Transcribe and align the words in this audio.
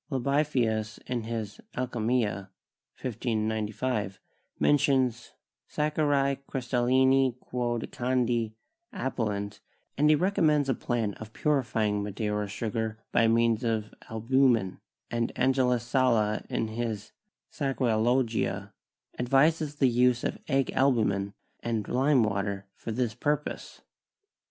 Libavius 0.09 0.97
in 1.05 1.25
his 1.25 1.61
'Alchymia' 1.77 2.49
(1595) 3.01 4.19
mentions 4.59 5.33
"Sacchari 5.69 6.39
crystallini 6.51 7.37
quod 7.39 7.83
candi 7.91 8.55
appellant," 8.91 9.59
and 9.95 10.09
he 10.09 10.15
recommends 10.15 10.67
a 10.67 10.73
plan 10.73 11.13
of 11.19 11.33
purifying 11.33 12.01
Madeira 12.01 12.47
sugar 12.47 12.97
by 13.11 13.27
means 13.27 13.63
of 13.63 13.93
albumen, 14.09 14.79
and 15.11 15.31
Angelus 15.35 15.83
Sala 15.83 16.45
in 16.49 16.69
his 16.69 17.11
'Saccharalogia' 17.51 18.73
advises 19.19 19.75
the 19.75 19.87
use 19.87 20.23
of 20.23 20.39
egg 20.47 20.71
albumen 20.73 21.35
and 21.59 21.87
lime 21.87 22.23
water 22.23 22.65
for 22.75 22.91
this 22.91 23.13
purpose. 23.13 23.81